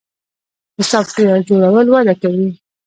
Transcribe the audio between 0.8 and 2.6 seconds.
سافټویر جوړول وده کوي